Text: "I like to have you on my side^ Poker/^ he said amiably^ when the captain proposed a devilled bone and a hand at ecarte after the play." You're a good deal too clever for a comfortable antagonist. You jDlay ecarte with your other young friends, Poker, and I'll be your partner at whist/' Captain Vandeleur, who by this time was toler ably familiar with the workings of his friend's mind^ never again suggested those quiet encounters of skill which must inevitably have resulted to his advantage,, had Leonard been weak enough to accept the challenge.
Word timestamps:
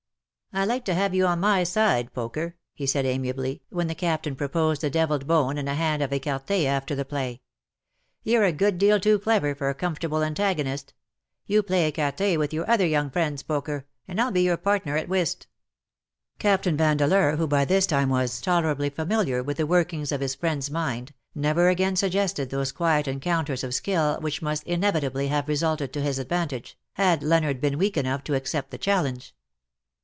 "I 0.61 0.65
like 0.65 0.83
to 0.83 0.93
have 0.93 1.13
you 1.15 1.27
on 1.27 1.39
my 1.39 1.61
side^ 1.61 2.09
Poker/^ 2.11 2.55
he 2.73 2.85
said 2.85 3.05
amiably^ 3.05 3.61
when 3.69 3.87
the 3.87 3.95
captain 3.95 4.35
proposed 4.35 4.83
a 4.83 4.89
devilled 4.89 5.25
bone 5.25 5.57
and 5.57 5.69
a 5.69 5.75
hand 5.75 6.03
at 6.03 6.09
ecarte 6.11 6.65
after 6.67 6.93
the 6.93 7.05
play." 7.05 7.39
You're 8.25 8.43
a 8.43 8.51
good 8.51 8.77
deal 8.77 8.99
too 8.99 9.17
clever 9.17 9.55
for 9.55 9.69
a 9.69 9.73
comfortable 9.73 10.21
antagonist. 10.25 10.93
You 11.45 11.63
jDlay 11.63 11.87
ecarte 11.93 12.37
with 12.37 12.51
your 12.53 12.69
other 12.69 12.85
young 12.85 13.09
friends, 13.09 13.43
Poker, 13.43 13.85
and 14.09 14.19
I'll 14.19 14.29
be 14.33 14.41
your 14.41 14.57
partner 14.57 14.97
at 14.97 15.07
whist/' 15.07 15.45
Captain 16.37 16.75
Vandeleur, 16.75 17.37
who 17.37 17.47
by 17.47 17.63
this 17.63 17.85
time 17.87 18.09
was 18.09 18.41
toler 18.41 18.71
ably 18.71 18.89
familiar 18.89 19.41
with 19.41 19.55
the 19.55 19.65
workings 19.65 20.11
of 20.11 20.19
his 20.19 20.35
friend's 20.35 20.69
mind^ 20.69 21.11
never 21.33 21.69
again 21.69 21.95
suggested 21.95 22.49
those 22.49 22.73
quiet 22.73 23.07
encounters 23.07 23.63
of 23.63 23.73
skill 23.73 24.19
which 24.19 24.41
must 24.41 24.63
inevitably 24.65 25.29
have 25.29 25.47
resulted 25.47 25.93
to 25.93 26.01
his 26.01 26.19
advantage,, 26.19 26.77
had 26.95 27.23
Leonard 27.23 27.61
been 27.61 27.77
weak 27.77 27.95
enough 27.95 28.21
to 28.25 28.33
accept 28.35 28.71
the 28.71 28.77
challenge. 28.77 29.33